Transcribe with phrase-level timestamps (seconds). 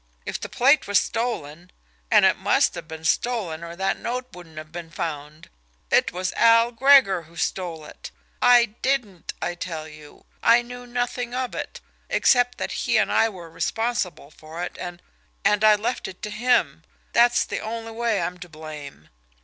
[0.25, 1.69] If the plate was stolen,
[2.09, 5.47] and it must have been stolen, or that note wouldn't have been found,
[5.91, 8.09] it was Al Gregor who stole it
[8.41, 10.25] I didn't, I tell you!
[10.41, 15.03] I knew nothing of it, except that he and I were responsible for it and
[15.45, 16.81] and I left it to him
[17.13, 19.09] that's the only way I'm to blame.